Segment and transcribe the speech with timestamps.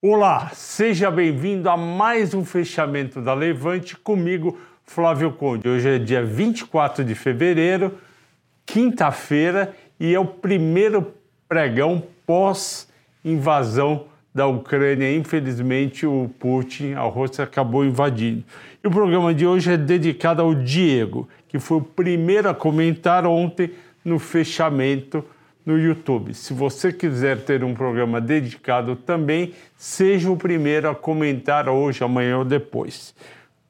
[0.00, 5.68] Olá, seja bem-vindo a mais um fechamento da Levante comigo, Flávio Conde.
[5.68, 7.98] Hoje é dia 24 de fevereiro,
[8.64, 11.12] quinta-feira, e é o primeiro
[11.48, 15.12] pregão pós-invasão da Ucrânia.
[15.12, 18.44] Infelizmente, o Putin, a Rússia, acabou invadindo.
[18.84, 23.26] E o programa de hoje é dedicado ao Diego, que foi o primeiro a comentar
[23.26, 23.72] ontem
[24.04, 25.24] no fechamento
[25.68, 26.32] no YouTube.
[26.32, 32.38] Se você quiser ter um programa dedicado também, seja o primeiro a comentar hoje, amanhã
[32.38, 33.14] ou depois.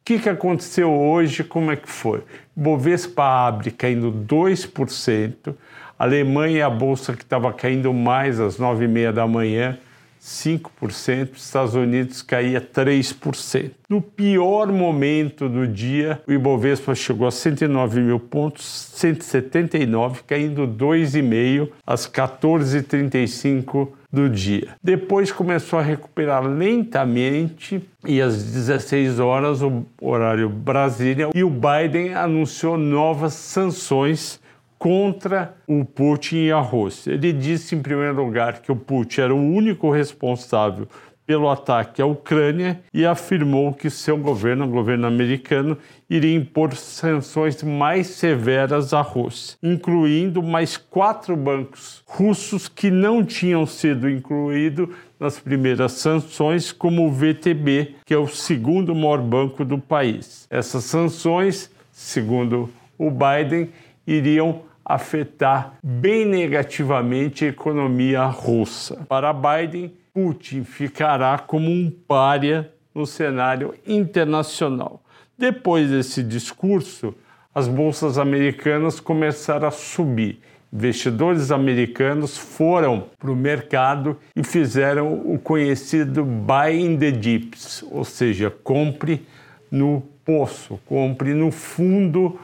[0.00, 1.44] O que, que aconteceu hoje?
[1.44, 2.24] Como é que foi?
[2.56, 5.54] Bovespa abre caindo 2%,
[5.98, 9.78] Alemanha, a bolsa que estava caindo mais às 9h30 da manhã,
[10.22, 13.72] 5%, Estados Unidos caía 3%.
[13.88, 18.64] No pior momento do dia, o Ibovespa chegou a 109 mil pontos,
[18.94, 24.76] 179, caindo 2,5 às 14h35 do dia.
[24.82, 32.14] Depois começou a recuperar lentamente e às 16 horas, o horário Brasília, e o Biden
[32.14, 34.40] anunciou novas sanções
[34.82, 37.12] contra o Putin e a Rússia.
[37.12, 40.88] Ele disse, em primeiro lugar, que o Putin era o único responsável
[41.24, 45.78] pelo ataque à Ucrânia e afirmou que seu governo, o governo americano,
[46.10, 53.64] iria impor sanções mais severas à Rússia, incluindo mais quatro bancos russos que não tinham
[53.64, 54.88] sido incluídos
[55.20, 60.44] nas primeiras sanções, como o VTB, que é o segundo maior banco do país.
[60.50, 63.70] Essas sanções, segundo o Biden,
[64.04, 69.04] iriam afetar bem negativamente a economia russa.
[69.08, 75.02] Para Biden, Putin ficará como um pária no cenário internacional.
[75.38, 77.14] Depois desse discurso,
[77.54, 80.40] as bolsas americanas começaram a subir.
[80.72, 88.04] Investidores americanos foram para o mercado e fizeram o conhecido buy in the dips, ou
[88.04, 89.26] seja, compre
[89.70, 92.38] no poço, compre no fundo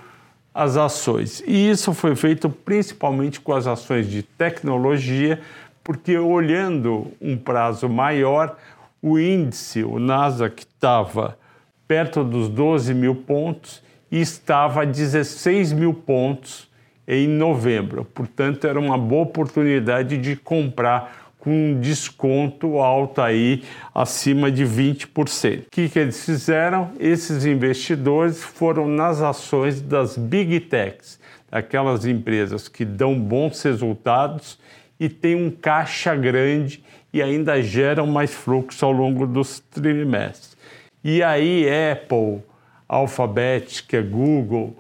[0.59, 1.41] as ações.
[1.47, 5.41] E isso foi feito principalmente com as ações de tecnologia,
[5.85, 8.57] porque olhando um prazo maior,
[9.01, 11.39] o índice, o Nasdaq, estava
[11.87, 16.69] perto dos 12 mil pontos e estava a 16 mil pontos
[17.07, 18.05] em novembro.
[18.05, 23.63] Portanto, era uma boa oportunidade de comprar com desconto alto aí,
[23.95, 25.61] acima de 20%.
[25.61, 26.93] O que, que eles fizeram?
[27.01, 31.19] Esses investidores foram nas ações das Big Techs,
[31.51, 34.59] aquelas empresas que dão bons resultados
[35.01, 40.55] e têm um caixa grande e ainda geram mais fluxo ao longo dos trimestres.
[41.03, 42.43] E aí Apple,
[42.87, 44.77] Alphabet, que é Google,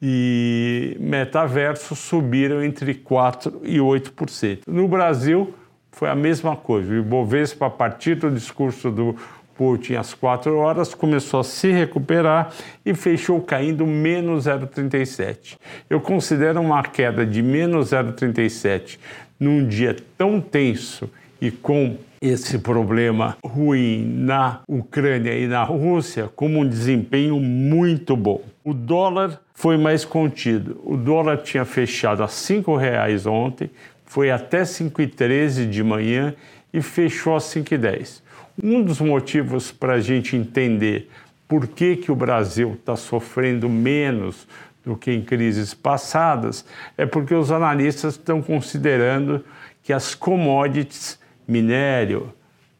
[0.00, 4.60] e Metaverso subiram entre 4% e 8%.
[4.68, 5.52] No Brasil,
[5.92, 6.92] foi a mesma coisa.
[6.92, 9.16] O Ibovespa, a partir do discurso do
[9.54, 12.52] Putin às 4 horas, começou a se recuperar
[12.84, 15.58] e fechou caindo menos 0,37.
[15.88, 18.98] Eu considero uma queda de menos 0,37
[19.38, 21.08] num dia tão tenso
[21.40, 28.40] e com esse problema ruim na Ucrânia e na Rússia como um desempenho muito bom.
[28.64, 30.80] O dólar foi mais contido.
[30.84, 33.70] O dólar tinha fechado a R$ 5,00 ontem,
[34.12, 36.34] foi até 5h13 de manhã
[36.70, 38.20] e fechou às 5h10.
[38.62, 41.08] Um dos motivos para a gente entender
[41.48, 44.46] por que, que o Brasil está sofrendo menos
[44.84, 46.62] do que em crises passadas
[46.98, 49.42] é porque os analistas estão considerando
[49.82, 51.18] que as commodities,
[51.48, 52.34] minério,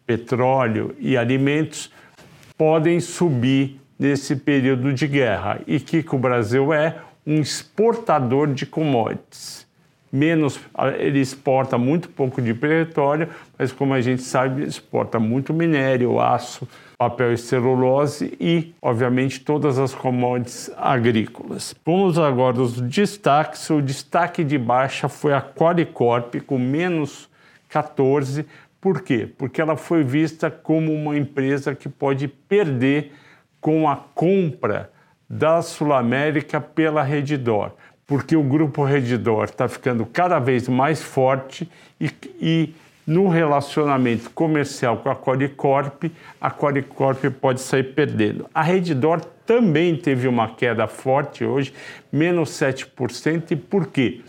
[0.04, 1.91] petróleo e alimentos,
[2.59, 5.62] podem subir nesse período de guerra.
[5.66, 6.98] E que, que o Brasil é?
[7.26, 9.72] Um exportador de commodities
[10.12, 10.61] menos,
[10.99, 13.28] ele exporta muito pouco de petróleo,
[13.59, 16.69] mas como a gente sabe, exporta muito minério, aço,
[16.99, 21.75] papel e celulose e, obviamente, todas as commodities agrícolas.
[21.84, 23.69] Vamos agora aos destaques.
[23.71, 27.28] O destaque de baixa foi a Qualicorp com menos
[27.71, 28.45] 14.
[28.81, 29.28] Por quê?
[29.39, 33.13] Porque ela foi vista como uma empresa que pode perder
[33.60, 34.91] com a compra
[35.28, 37.72] da Sul América pela Redditor
[38.07, 41.69] porque o grupo Redditor está ficando cada vez mais forte
[42.01, 42.10] e,
[42.41, 42.75] e,
[43.07, 46.04] no relacionamento comercial com a Qualicorp,
[46.41, 48.49] a Qualicorp pode sair perdendo.
[48.54, 51.72] A Redditor também teve uma queda forte hoje,
[52.13, 54.21] menos 7%, e por quê?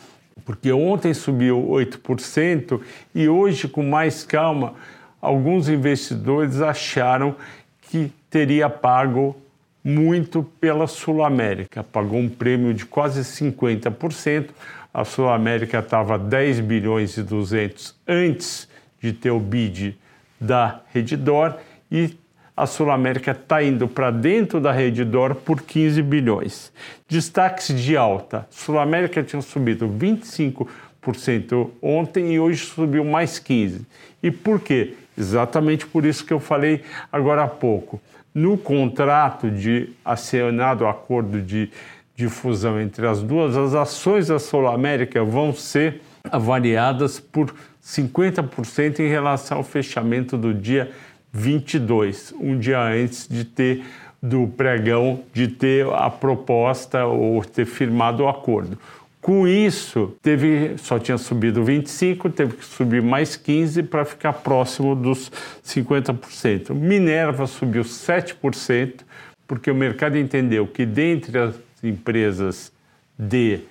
[0.44, 2.81] Porque ontem subiu 8%
[3.14, 4.74] e hoje, com mais calma,
[5.22, 7.36] alguns investidores acharam
[7.81, 9.36] que teria pago
[9.83, 14.50] muito pela Sul América, pagou um prêmio de quase 50%.
[14.94, 18.68] A Sul América estava 10 bilhões e 200 antes
[19.01, 19.97] de ter o bid
[20.39, 21.56] da Redditor
[21.91, 22.15] e
[22.56, 26.71] a Sul América está indo para dentro da Redditor por 15 bilhões.
[27.09, 33.81] Destaques de alta: Sul América tinha subido 25% ontem e hoje subiu mais 15%.
[34.21, 34.94] E por quê?
[35.18, 38.00] Exatamente por isso que eu falei agora há pouco.
[38.33, 41.69] No contrato de acionado acordo de,
[42.15, 46.01] de fusão entre as duas, as ações da Sul América vão ser
[46.31, 47.53] avaliadas por
[47.83, 50.91] 50% em relação ao fechamento do dia
[51.31, 53.83] 22, um dia antes de ter
[54.21, 58.80] do pregão de ter a proposta ou ter firmado o acordo.
[59.24, 64.94] Com isso, teve, só tinha subido 25, teve que subir mais 15 para ficar próximo
[64.94, 65.31] dos
[65.66, 66.74] 50%.
[66.74, 69.00] Minerva subiu 7%,
[69.48, 72.70] porque o mercado entendeu que dentre as empresas
[73.18, 73.62] de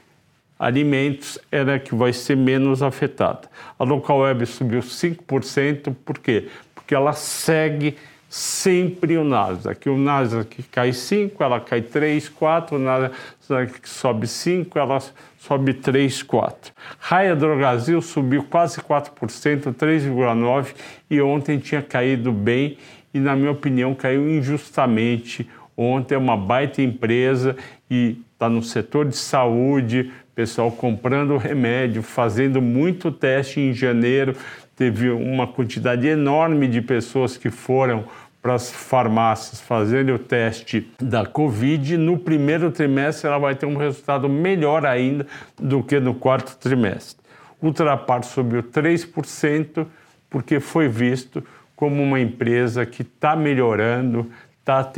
[0.58, 3.42] alimentos era que vai ser menos afetada.
[3.78, 6.48] A Local Web subiu 5%, por quê?
[6.74, 7.98] Porque ela segue
[8.32, 9.90] sempre o Nasdaq.
[9.90, 14.98] O Nasdaq cai 5, ela cai 3, 4, o Nasdaq sobe 5, ela
[15.38, 16.72] sobe 3, 4.
[16.98, 20.74] Raia Drogasil subiu quase 4%, 3,9%
[21.10, 22.78] e ontem tinha caído bem
[23.12, 25.46] e, na minha opinião, caiu injustamente.
[25.76, 27.54] Ontem é uma baita empresa
[27.90, 34.34] e está no setor de saúde, pessoal comprando remédio, fazendo muito teste em janeiro.
[34.74, 38.04] Teve uma quantidade enorme de pessoas que foram
[38.42, 43.76] para as farmácias fazerem o teste da Covid, no primeiro trimestre ela vai ter um
[43.76, 45.24] resultado melhor ainda
[45.56, 47.22] do que no quarto trimestre.
[47.62, 49.86] Ultrapar subiu 3%
[50.28, 51.44] porque foi visto
[51.76, 54.28] como uma empresa que está melhorando,
[54.58, 54.90] está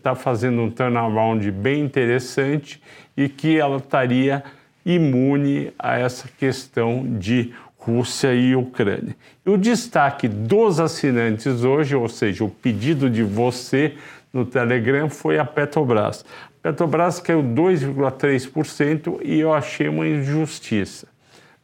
[0.00, 2.80] tá fazendo um turnaround bem interessante
[3.16, 4.44] e que ela estaria
[4.86, 7.52] imune a essa questão de
[7.84, 9.14] Rússia e Ucrânia.
[9.44, 13.94] E o destaque dos assinantes hoje, ou seja, o pedido de você
[14.32, 16.24] no Telegram, foi a Petrobras.
[16.60, 21.06] A Petrobras caiu 2,3% e eu achei uma injustiça.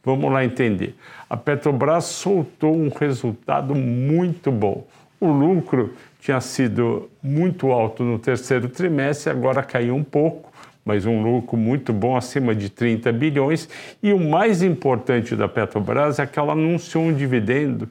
[0.03, 0.95] Vamos lá entender.
[1.27, 4.85] A Petrobras soltou um resultado muito bom.
[5.19, 10.50] O lucro tinha sido muito alto no terceiro trimestre, agora caiu um pouco
[10.83, 13.69] mas um lucro muito bom, acima de 30 bilhões.
[14.01, 17.89] E o mais importante da Petrobras é que ela anunciou um dividendo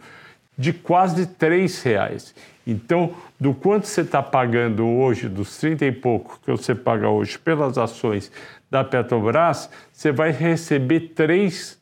[0.56, 2.34] de quase R$ reais.
[2.66, 7.38] Então, do quanto você está pagando hoje, dos 30 e pouco que você paga hoje
[7.38, 8.30] pelas ações
[8.70, 11.79] da Petrobras, você vai receber R$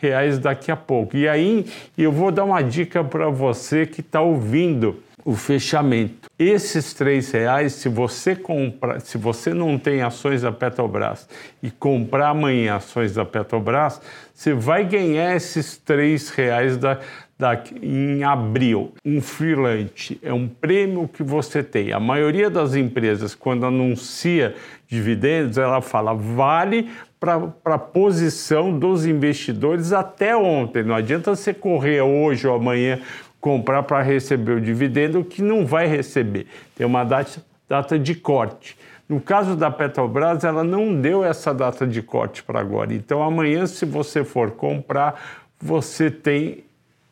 [0.00, 1.16] reais daqui a pouco.
[1.16, 6.28] E aí eu vou dar uma dica para você que está ouvindo o fechamento.
[6.38, 11.26] Esses três reais, se você comprar, se você não tem ações da Petrobras
[11.62, 14.00] e comprar amanhã ações da Petrobras,
[14.34, 16.98] você vai ganhar esses três reais da,
[17.38, 18.92] da, em abril.
[19.04, 21.92] Um freelance é um prêmio que você tem.
[21.92, 24.54] A maioria das empresas, quando anuncia
[24.86, 30.82] dividendos, ela fala vale para a posição dos investidores até ontem.
[30.82, 33.00] Não adianta você correr hoje ou amanhã
[33.40, 36.46] comprar para receber o dividendo que não vai receber.
[36.76, 38.76] Tem uma data, data de corte.
[39.06, 42.94] No caso da Petrobras, ela não deu essa data de corte para agora.
[42.94, 45.20] Então, amanhã, se você for comprar,
[45.60, 46.64] você tem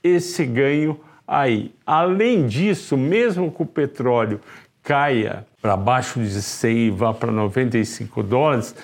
[0.02, 1.74] esse ganho aí.
[1.86, 4.40] Além disso, mesmo que o petróleo
[4.82, 8.74] caia para baixo de 100 e vá para 95 dólares,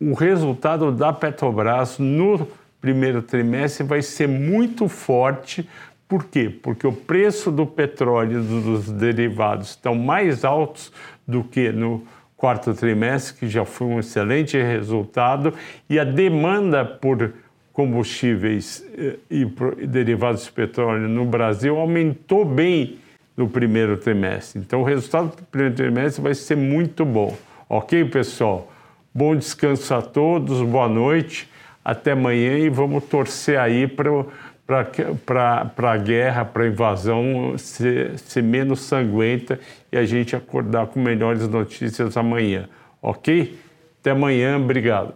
[0.00, 2.46] o resultado da Petrobras no
[2.80, 5.66] primeiro trimestre vai ser muito forte
[6.06, 6.48] por quê?
[6.62, 10.92] Porque o preço do petróleo e dos derivados estão mais altos
[11.26, 12.04] do que no
[12.36, 15.54] quarto trimestre, que já foi um excelente resultado,
[15.88, 17.32] e a demanda por
[17.74, 19.44] combustíveis eh, e
[19.86, 22.98] derivados de petróleo no Brasil aumentou bem
[23.36, 24.60] no primeiro trimestre.
[24.60, 27.36] Então, o resultado do primeiro trimestre vai ser muito bom.
[27.68, 28.72] Ok, pessoal?
[29.12, 31.50] Bom descanso a todos, boa noite,
[31.84, 38.82] até amanhã e vamos torcer aí para a guerra, para a invasão ser, ser menos
[38.82, 39.58] sanguenta
[39.90, 42.68] e a gente acordar com melhores notícias amanhã.
[43.02, 43.58] Ok?
[44.00, 45.14] Até amanhã, obrigado.